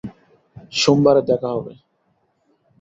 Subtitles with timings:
[0.73, 1.73] সোমবারে দেখা হবে!